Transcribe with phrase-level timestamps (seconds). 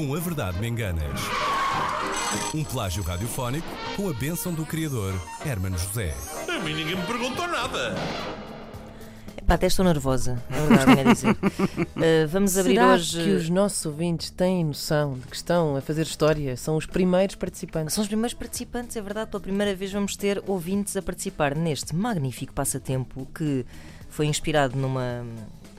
[0.00, 1.20] Com a Verdade Me Enganas.
[2.54, 5.12] Um plágio radiofónico com a bênção do criador,
[5.44, 6.14] Hermano José.
[6.48, 7.94] A mim ninguém me perguntou nada.
[9.46, 11.30] Pá, até estou nervosa, é verdade, a dizer.
[11.32, 13.22] Uh, vamos abrir Será hoje.
[13.22, 16.56] que os nossos ouvintes têm noção de que estão a fazer história?
[16.56, 17.92] São os primeiros participantes.
[17.92, 19.30] São os primeiros participantes, é verdade.
[19.30, 23.66] Pela primeira vez vamos ter ouvintes a participar neste magnífico passatempo que
[24.08, 25.26] foi inspirado numa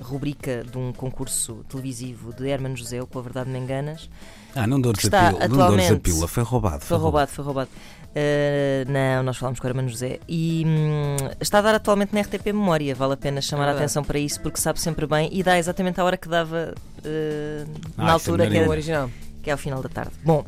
[0.01, 4.09] rubrica de um concurso televisivo de Hermano José, com a verdade me enganas.
[4.55, 6.83] Ah, não dores a pila, não dores a pila, foi roubado.
[6.83, 7.69] Foi roubado, foi roubado.
[8.11, 10.19] Uh, não, nós falámos com o Hermano José.
[10.27, 12.93] E hum, está a dar atualmente na RTP Memória.
[12.93, 13.83] Vale a pena chamar a verdade.
[13.85, 17.71] atenção para isso porque sabe sempre bem e dá exatamente a hora que dava uh,
[17.97, 19.09] Ah, na isso é altura, que era O original.
[19.41, 20.11] que é ao final da tarde.
[20.25, 20.43] Bom,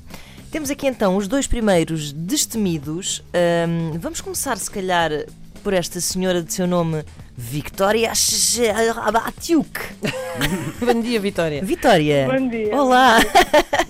[0.52, 3.24] temos aqui então os dois primeiros destemidos.
[3.34, 5.10] Ahm, vamos começar, se calhar,
[5.64, 7.06] por esta senhora de seu nome
[7.36, 8.12] Victoria
[9.04, 9.80] Abatiuk.
[10.80, 11.64] Bom dia, Vitória.
[11.64, 12.28] Vitória.
[12.32, 12.76] Bom dia.
[12.76, 13.18] Olá.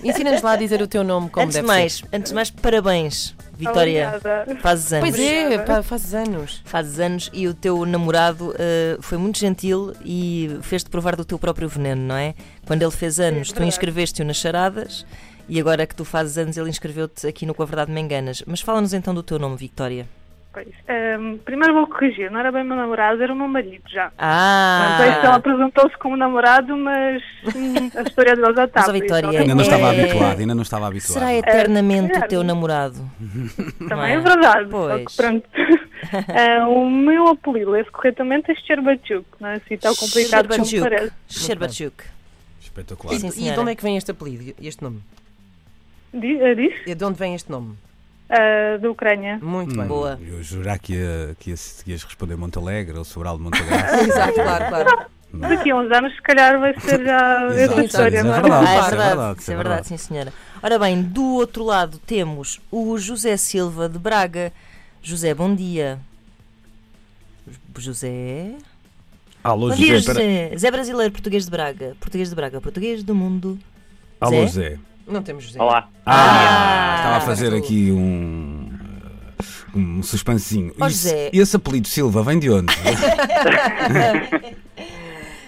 [0.02, 2.08] Ensina-nos lá a dizer o teu nome como antes de deve mais, ser.
[2.12, 4.14] antes de mais, parabéns, Vitória.
[4.16, 4.60] Obrigada.
[4.60, 5.10] Fazes anos.
[5.10, 6.62] Pois é, pá, fazes anos.
[6.64, 11.38] Fazes anos e o teu namorado ah, foi muito gentil e fez-te provar do teu
[11.38, 12.34] próprio veneno, não é?
[12.66, 13.68] Quando ele fez anos, tu verdade.
[13.68, 15.04] inscreveste-o nas charadas
[15.46, 18.42] e agora que tu fazes anos, ele inscreveu-te aqui no Com a Verdade Me Enganas.
[18.46, 20.08] Mas fala-nos então do teu nome, Victória.
[20.54, 20.68] Pois.
[20.86, 24.12] Ehm, primeiro vou corrigir, não era bem meu namorado, era o meu marido já.
[24.16, 24.86] Ah!
[24.88, 27.20] Não sei se ele apresentou-se como namorado, mas
[27.54, 28.80] hum, a história dele já está.
[28.82, 29.40] Mas, isso, Vitória, ok?
[29.40, 31.12] Ainda não estava É- habituado, ainda não estava habituado.
[31.14, 32.94] Será eternamente É, o teu namorado?
[33.88, 34.14] Também é?
[34.14, 34.68] é verdade.
[34.70, 35.04] Pois.
[35.06, 35.48] que pronto.
[36.12, 40.82] Ah, o meu apelido, lê-se corretamente, é Sherbachuk, não é assim tão complicado como Sherbachuk.
[40.82, 41.12] parece.
[41.28, 42.04] Sherbachuk.
[42.60, 43.14] Espetacular.
[43.18, 45.00] Sim, E de onde é que vem este apelido, este nome?
[46.14, 46.18] Ah,
[46.54, 46.74] Diz?
[46.86, 47.74] E de onde vem este nome?
[48.28, 49.38] Ah, da Ucrânia.
[49.42, 49.86] Muito Hum, bem.
[49.86, 50.18] Boa.
[50.26, 54.00] Eu jurar que, ia, que, ia, que ias responder Monte Alegre ou Sobral de Montagraça.
[54.02, 55.06] Exato, claro, claro.
[55.34, 58.40] Daqui a uns anos, se calhar, vai ser já essa sim, história, não é é?
[58.40, 58.66] verdade.
[58.66, 59.88] Ah, é isso é verdade, verdade, isso é é verdade, verdade.
[59.88, 60.32] sim senhora.
[60.62, 64.52] Ora bem, do outro lado temos o José Silva de Braga.
[65.02, 65.98] José, bom dia.
[67.76, 68.54] José.
[69.42, 70.12] Alô, Bom dia, José.
[70.12, 70.56] José.
[70.56, 71.96] Zé brasileiro, português de Braga.
[72.00, 73.58] Português de Braga, português do mundo.
[74.20, 74.46] Alô, Zé?
[74.46, 74.78] Zé.
[75.06, 75.60] Não temos José.
[75.60, 75.88] Olá.
[76.06, 77.56] Ah, Ah, estava a fazer tu.
[77.56, 78.70] aqui um.
[79.74, 80.68] Um suspensinho.
[80.70, 81.30] Isso- José.
[81.32, 82.72] esse apelido Silva vem de onde?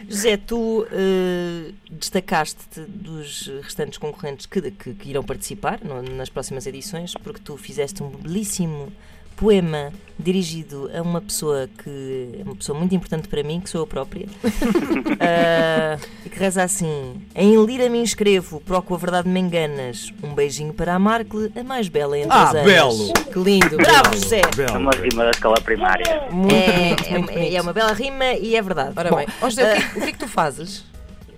[0.09, 6.67] José, tu eh, destacaste-te dos restantes concorrentes que, que- que irão participar no- nas próximas
[6.67, 8.93] edições porque tu fizeste um belíssimo
[9.37, 13.83] poema dirigido a uma pessoa que é uma pessoa muito importante para mim, que sou
[13.83, 14.27] eu própria,
[15.21, 20.13] Ah, e que reza assim: Em Lira me inscrevo, proco a verdade me enganas.
[20.23, 23.13] Um beijinho para a Marcle, a mais bela entre Ah, as belo!
[23.33, 23.77] Que lindo.
[23.77, 24.41] Bravo, José!
[24.59, 26.29] É uma rima da escola primária.
[26.31, 27.57] Muito É, muito é- bonito.
[27.57, 28.93] é uma bela rima e é verdade.
[28.97, 30.85] Ora Bom, bem, Ó, José, o que, o que é que tu fazes?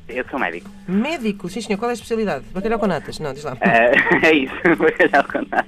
[0.08, 0.70] Eu sou médico.
[0.86, 2.44] Médico, sim senhor, qual é a especialidade?
[2.54, 3.18] Bacalhau com natas?
[3.18, 3.56] Não, diz lá.
[3.60, 3.92] É,
[4.26, 5.66] é isso, vou calhar com nada.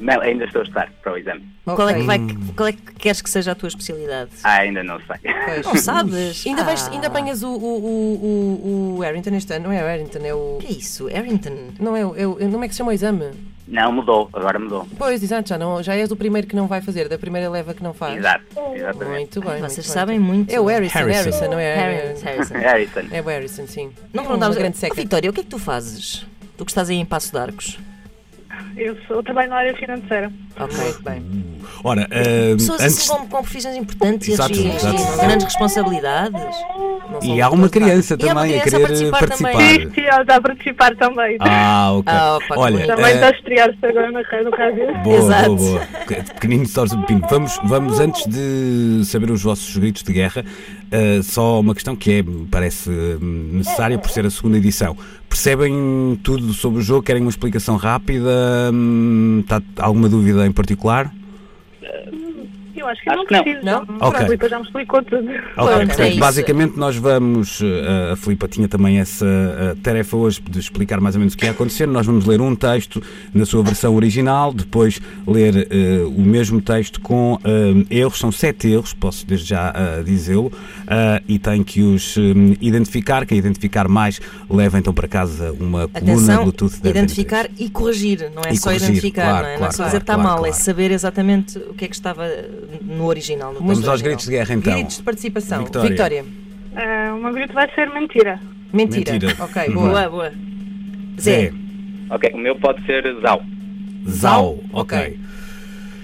[0.00, 1.46] Não, ainda estou a estudar para o exame.
[1.64, 2.18] Qual é, que vai,
[2.56, 4.30] qual é que queres que seja a tua especialidade?
[4.42, 5.32] Ah, ainda não sei.
[5.44, 5.66] Pois.
[5.66, 6.46] Não sabes?
[6.46, 9.66] Ainda, vais, Ah, ainda apanhas o, o, o, o, o Harrington este ano?
[9.68, 10.58] Não é o Harrington, é o.
[10.60, 11.06] Que é isso?
[11.06, 11.72] Harrington?
[11.78, 12.16] Não é o.
[12.16, 13.30] É o como é que se chama o exame?
[13.68, 14.84] Não, mudou, agora mudou.
[14.98, 17.72] Pois, exato, já, não, já és o primeiro que não vai fazer, da primeira leva
[17.72, 18.18] que não faz.
[18.18, 18.44] Exato,
[18.74, 19.16] exatamente.
[19.18, 19.50] Muito bem.
[19.50, 19.94] Ai, muito vocês bem.
[19.94, 20.52] sabem muito.
[20.52, 21.22] É o Harrison, Harrison.
[21.22, 21.74] Harrison, não é?
[21.76, 22.24] Harrison.
[22.24, 22.54] Harrison.
[22.58, 23.00] Harrison.
[23.12, 23.92] É o Harrison, sim.
[24.12, 24.94] Não é grande seca.
[24.94, 26.26] Vitória, o que é que tu fazes?
[26.56, 27.78] Tu que estás aí em Passo de Arcos.
[28.80, 30.32] Eu sou, trabalho na área financeira.
[30.58, 31.20] Ok.
[31.20, 31.49] Muito
[31.84, 32.98] Ora, ah, Pessoas antes.
[32.98, 35.16] assim com, com profissões importantes e, Exato, e- exato.
[35.18, 36.56] grandes responsabilidades.
[37.22, 39.52] E há uma criança E há uma também a criança a querer participar participar.
[39.52, 39.80] também.
[39.80, 41.36] Sim, sim, ela está a participar também.
[41.40, 42.12] Ah, ok.
[42.14, 42.86] Ah, opa, Olha.
[42.86, 45.02] Também ah, está a estrear-se agora na no rádio.
[45.02, 45.56] Boa, Exato.
[45.56, 45.86] boa, boa.
[46.34, 47.22] Pequenino torce o pepino.
[47.28, 52.12] Vamos, vamos, antes de saber os vossos gritos de guerra, uh, só uma questão que
[52.12, 54.96] é, me parece hum, necessária por ser a segunda edição.
[55.28, 57.02] Percebem tudo sobre o jogo?
[57.02, 58.70] Querem uma explicação rápida?
[58.72, 61.10] Hum, Está alguma dúvida em particular?
[61.92, 62.29] Yeah.
[62.80, 63.42] Eu acho que Acho não que não.
[63.42, 63.64] preciso.
[63.66, 63.86] Não?
[64.00, 65.28] A Filipa já me explicou tudo.
[65.28, 70.16] Ok, Pronto, portanto, é basicamente nós vamos, eh, a Filipa tinha também essa eh, tarefa
[70.16, 71.86] hoje de explicar mais ou menos o que ia acontecer.
[71.86, 73.02] Nós vamos ler um texto
[73.34, 78.68] na sua versão original, depois ler eh, o mesmo texto com eh, erros, são sete
[78.68, 80.50] erros, posso desde já eh, dizê-lo,
[81.28, 83.26] e tem que os eh, identificar.
[83.26, 88.30] Quem identificar mais leva então para casa uma coluna Atenção, Bluetooth da identificar e corrigir,
[88.34, 89.48] não é E só corrigir, identificar, claro, não é?
[89.48, 90.64] não é claro, só dizer claro, está claro, mal, é claro.
[90.64, 92.24] saber exatamente o que é que estava
[92.82, 93.52] no original.
[93.52, 94.72] No Vamos aos gritos de guerra então.
[94.74, 95.64] Gritos de participação.
[95.64, 95.90] Vitória.
[95.90, 96.24] Vitória.
[96.76, 98.40] Ah, o meu grito vai ser mentira.
[98.72, 99.12] Mentira.
[99.12, 99.36] Mentira.
[99.40, 99.74] Ok, Uhum.
[99.74, 99.88] boa.
[99.88, 100.32] Boa, boa.
[101.20, 101.52] Zé, Zé,
[102.10, 103.42] Ok, o meu pode ser Zau.
[104.08, 105.18] Zau, Ok.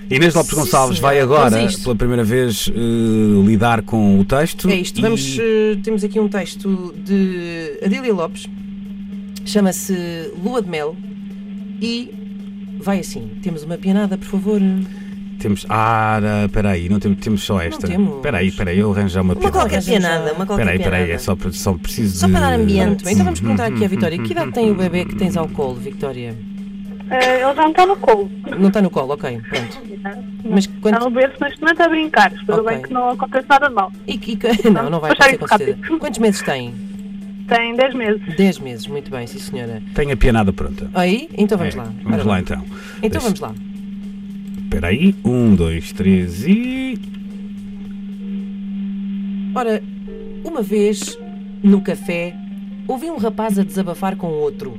[0.08, 1.46] Inês Lopes Sim, Gonçalves vai senhora.
[1.48, 4.68] agora, pela primeira vez, eh, lidar com o texto.
[4.70, 4.98] É isto.
[4.98, 8.46] e- Vamos, eh, temos aqui um texto de Adília Lopes.
[9.44, 10.94] Chama-se Lua de Mel
[11.80, 12.12] e
[12.80, 13.30] vai assim.
[13.42, 14.60] Temos uma pianada, por favor.
[15.38, 15.66] Temos.
[15.68, 17.86] Ah, espera aí, não temos, temos só esta.
[17.86, 18.16] temos.
[18.16, 19.58] Espera aí, espera aí, eu arranjo já uma Uma piada.
[19.58, 21.52] qualquer pianada, uma qualquer Espera aí, espera aí, é pianada.
[21.52, 22.32] só, só preciso Só de...
[22.32, 23.04] para dar ambiente.
[23.04, 24.18] Bem, então vamos perguntar aqui à Vitória.
[24.18, 26.34] Que idade tem o bebê que tens ao colo, Vitória?
[27.10, 28.30] Eh, ele já não está no colo.
[28.58, 29.78] Não está no colo, ok, pronto.
[30.48, 31.04] Mas Está quanto...
[31.04, 32.32] no berço neste momento a brincar.
[32.32, 32.72] Espero Ok.
[32.74, 33.92] bem que não aconteça nada de mal.
[34.06, 34.38] E, e-
[34.70, 35.78] não, não vai acontecer com certeza.
[35.98, 36.74] Quantos meses tem?
[37.48, 38.36] Tem 10 meses.
[38.36, 39.80] 10 meses, muito bem, sim senhora.
[39.94, 40.90] Tenho a pianada pronta.
[40.94, 41.28] Aí?
[41.38, 41.84] Então vamos É, lá.
[42.02, 42.42] Vamos Ora lá bem.
[42.42, 42.64] então.
[43.02, 43.54] Então Deixa- vamos lá.
[44.66, 46.98] Espera aí, um, dois, três e.
[49.54, 49.80] Ora,
[50.44, 51.16] uma vez,
[51.62, 52.34] no café,
[52.88, 54.76] ouvi um rapaz a desabafar com outro.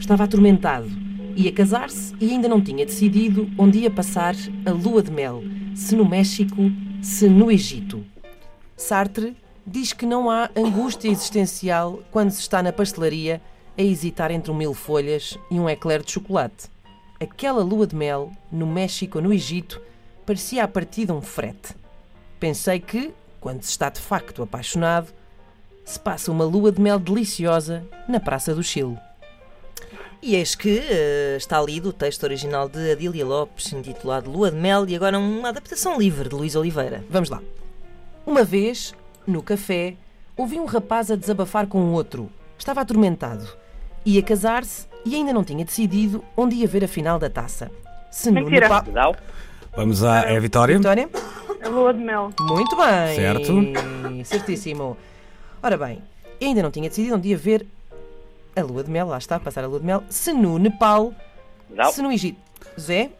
[0.00, 0.88] Estava atormentado.
[1.36, 4.34] Ia casar-se e ainda não tinha decidido onde ia passar
[4.64, 5.44] a lua de mel.
[5.74, 6.72] Se no México,
[7.02, 8.02] se no Egito.
[8.74, 9.36] Sartre
[9.66, 13.42] diz que não há angústia existencial quando se está na pastelaria
[13.76, 16.74] a hesitar entre um mil folhas e um eclair de chocolate.
[17.18, 19.80] Aquela lua de mel, no México ou no Egito,
[20.26, 21.74] parecia a partir de um frete.
[22.38, 25.12] Pensei que, quando se está de facto apaixonado,
[25.84, 28.98] se passa uma lua de mel deliciosa na Praça do Chile.
[30.20, 34.56] E eis que eh, está lido o texto original de Adília Lopes, intitulado Lua de
[34.56, 37.04] Mel, e agora uma adaptação livre de Luís Oliveira.
[37.08, 37.40] Vamos lá.
[38.26, 38.94] Uma vez,
[39.26, 39.94] no café,
[40.36, 42.28] ouvi um rapaz a desabafar com outro.
[42.58, 43.46] Estava atormentado.
[44.04, 47.70] Ia casar-se e ainda não tinha decidido onde ia ver a final da taça.
[48.10, 48.68] Se no Mentira.
[48.68, 49.12] Nepal- Dá
[49.76, 50.76] Vamos à é a Vitória.
[50.76, 51.08] Vitória?
[51.64, 52.32] A lua de mel.
[52.40, 53.14] Muito bem.
[53.16, 53.52] Certo.
[54.24, 54.96] Certíssimo.
[55.62, 56.02] Ora bem,
[56.40, 57.66] ainda não tinha decidido onde ia ver
[58.54, 59.06] a lua de mel.
[59.08, 60.02] Lá está, passar a lua de mel.
[60.08, 61.12] Se no Nepal,
[61.70, 62.38] Dá se no Egito.
[62.80, 63.10] Zé?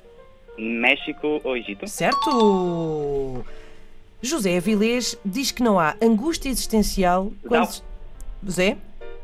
[0.59, 1.87] México ou Egito?
[1.87, 3.45] Certo!
[4.23, 7.61] José Avilés diz que não há angústia existencial quando.
[7.61, 7.67] Não.
[7.71, 7.83] se-
[8.43, 8.77] José?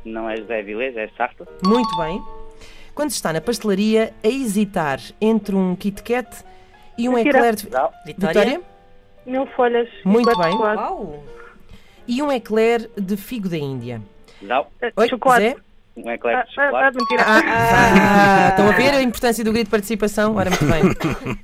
[0.04, 1.46] Não é José Vilés, é Sartre.
[1.64, 2.20] Muito bem.
[2.94, 6.28] Quando se está na pastelaria a hesitar entre um Kit Kat
[6.98, 7.38] e um Mentira.
[7.38, 7.62] eclair de.
[7.64, 7.94] Vitória?
[8.06, 8.60] Vitória?
[9.24, 9.88] Mil folhas.
[10.04, 10.52] Muito bem.
[10.52, 10.78] chocolate.
[10.82, 11.24] Uau!
[12.06, 14.02] E um eclair de figo da Índia.
[14.80, 15.44] Eh, Oi, chocolate.
[15.50, 15.56] Zé?
[15.96, 16.96] um eclair Ah, de ah, ah, chocolate.
[16.98, 17.24] mentira.
[17.28, 20.34] Ah, estão a ver a importância do grito de participação?
[20.36, 20.82] Ora, muito bem.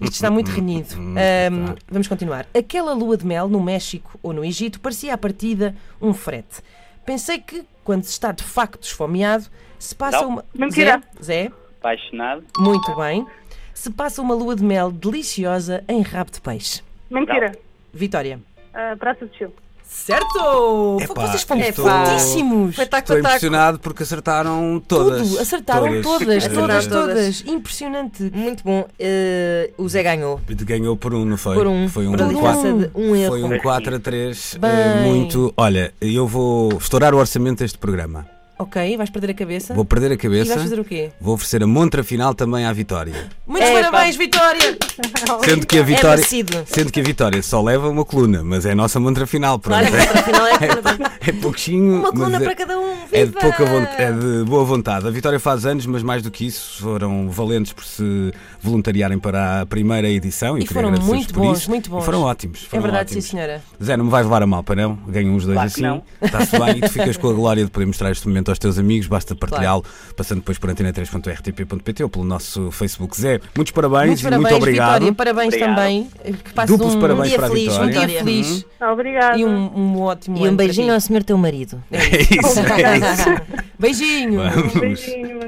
[0.00, 0.94] Isto está muito renhido.
[0.96, 2.46] Ahm, vamos continuar.
[2.56, 6.60] Aquela lua de mel no México ou no Egito parecia à partida um frete.
[7.06, 9.46] Pensei que, quando se está de facto esfomeado,
[9.78, 10.28] se passa Não.
[10.28, 10.44] uma.
[10.54, 11.02] Mentira.
[11.22, 11.44] Zé?
[11.44, 11.52] Zé?
[11.80, 12.44] Apaixonado.
[12.58, 13.26] Muito bem.
[13.74, 16.82] Se passa uma lua de mel deliciosa em rabo de peixe.
[17.10, 17.52] Mentira.
[17.92, 18.40] Vitória.
[18.74, 19.52] Ah, Praça de Chile.
[19.90, 20.98] Certo!
[21.00, 22.78] Epá, Vocês foram estou- fortíssimos!
[22.78, 25.28] Estou impressionado porque acertaram todas.
[25.28, 27.44] Tudo, acertaram todas, todas, Acertaram todas, todas.
[27.46, 28.22] Impressionante.
[28.34, 28.86] Muito bom.
[28.98, 30.40] Eh, o Zé ganhou.
[30.46, 31.56] Ganhou por um, não foi?
[31.56, 31.88] Por um.
[31.88, 32.78] Foi um por diferença um.
[32.78, 33.30] de um erro.
[33.30, 34.58] Foi um 4 a 3.
[34.60, 35.10] Bem.
[35.10, 35.54] muito.
[35.56, 38.26] Olha, eu vou estourar o orçamento deste programa.
[38.58, 39.72] Ok, vais perder a cabeça?
[39.72, 40.50] Vou perder a E cabeça.
[40.50, 41.10] vais fazer o quê?
[41.20, 43.14] Vou oferecer a montra final também à Vitória.
[43.46, 43.90] Muitos Epá.
[43.90, 44.76] parabéns, Vitória!
[45.44, 46.16] Sendo que a É Vitória.
[46.16, 46.64] merecido.
[46.66, 49.58] Sendo que a Vitória só leva uma coluna, mas é a nossa montra final.
[49.60, 49.78] Pronto.
[49.88, 52.00] Claro, para final é É pouquinho.
[52.00, 52.88] uma coluna é- para cada um.
[53.12, 53.40] É de Viva!
[53.40, 55.06] pouca vontade, é de boa vontade.
[55.06, 59.60] A Vitória faz anos, mas mais do que isso, foram valentes por se voluntariarem para
[59.62, 61.70] a primeira edição e, E foram muito por bons, isso.
[61.70, 62.02] muito bons.
[62.02, 62.64] E foram ótimos.
[62.64, 63.24] É foram verdade, ótimos.
[63.24, 63.62] sim, senhora.
[63.82, 64.96] Zé, não me vais levar a mal, para não?
[65.08, 65.80] Ganham uns dois Claro assim.
[65.82, 66.02] não.
[66.20, 68.78] Está-se bem e tu ficas com a glória de poder mostrar este momento aos teus
[68.78, 69.06] amigos.
[69.06, 69.84] Basta partilhá-lo,
[70.16, 73.18] passando depois por antena3.rtp.pt ou pelo nosso Facebook.
[73.20, 74.92] Zé, muitos parabéns Muitos e parabéns, muito obrigado.
[74.94, 75.14] Vitória.
[75.14, 75.74] Parabéns Obrigado.
[75.76, 76.10] também.
[76.44, 77.86] Que passes Duplos um, parabéns dia para a feliz, Vitória.
[77.86, 79.38] um dia feliz Obrigada.
[79.38, 81.82] e um, um ótimo E um beijinho ao senhor teu marido.
[81.90, 83.58] É isso, é isso.
[83.78, 84.40] Beijinho!
[84.50, 84.74] Vamos.
[84.74, 85.38] Beijinho.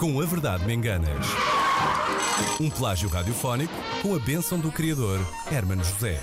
[0.00, 1.53] Com a Verdade Me Enganas.
[2.60, 3.72] Um plágio radiofónico
[4.02, 6.20] com a bênção do criador Hermano José.